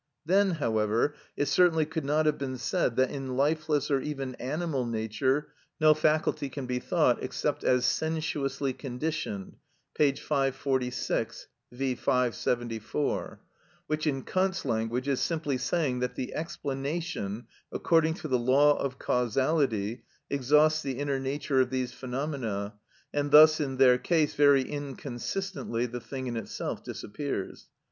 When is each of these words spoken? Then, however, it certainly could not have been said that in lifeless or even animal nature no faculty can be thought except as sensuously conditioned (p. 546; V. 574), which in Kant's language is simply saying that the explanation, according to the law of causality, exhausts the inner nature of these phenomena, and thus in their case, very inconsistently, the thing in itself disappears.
Then, 0.25 0.53
however, 0.53 1.13
it 1.37 1.45
certainly 1.45 1.85
could 1.85 2.03
not 2.03 2.25
have 2.25 2.39
been 2.39 2.57
said 2.57 2.95
that 2.95 3.11
in 3.11 3.37
lifeless 3.37 3.91
or 3.91 3.99
even 3.99 4.33
animal 4.39 4.83
nature 4.83 5.53
no 5.79 5.93
faculty 5.93 6.49
can 6.49 6.65
be 6.65 6.79
thought 6.79 7.21
except 7.21 7.63
as 7.63 7.85
sensuously 7.85 8.73
conditioned 8.73 9.57
(p. 9.93 10.11
546; 10.13 11.49
V. 11.71 11.93
574), 11.93 13.41
which 13.85 14.07
in 14.07 14.23
Kant's 14.23 14.65
language 14.65 15.07
is 15.07 15.19
simply 15.19 15.59
saying 15.59 15.99
that 15.99 16.15
the 16.15 16.33
explanation, 16.33 17.45
according 17.71 18.15
to 18.15 18.27
the 18.27 18.39
law 18.39 18.75
of 18.79 18.97
causality, 18.97 20.03
exhausts 20.31 20.81
the 20.81 20.97
inner 20.97 21.19
nature 21.19 21.61
of 21.61 21.69
these 21.69 21.93
phenomena, 21.93 22.73
and 23.13 23.29
thus 23.29 23.59
in 23.59 23.77
their 23.77 23.99
case, 23.99 24.33
very 24.33 24.63
inconsistently, 24.63 25.85
the 25.85 25.99
thing 26.01 26.25
in 26.25 26.35
itself 26.37 26.83
disappears. 26.83 27.67